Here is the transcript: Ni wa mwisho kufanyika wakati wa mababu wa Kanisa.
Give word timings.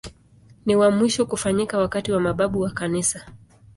Ni 0.65 0.75
wa 0.75 0.91
mwisho 0.91 1.25
kufanyika 1.25 1.77
wakati 1.77 2.11
wa 2.11 2.19
mababu 2.19 2.59
wa 2.59 2.71
Kanisa. 2.71 3.25